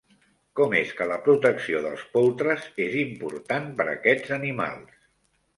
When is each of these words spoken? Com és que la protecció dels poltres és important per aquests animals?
Com 0.59 0.71
és 0.77 0.93
que 1.01 1.05
la 1.11 1.17
protecció 1.27 1.83
dels 1.83 2.07
poltres 2.15 2.65
és 2.87 2.97
important 3.05 3.71
per 3.83 3.89
aquests 3.97 4.37
animals? 4.43 5.01